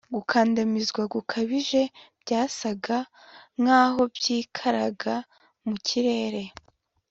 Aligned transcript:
Gukandamizwa 0.15 1.01
gukabije 1.13 1.81
byasaga 2.21 2.97
nkaho 3.61 4.01
byikaraga 4.15 5.15
mu 5.65 5.75
kirere 5.87 6.43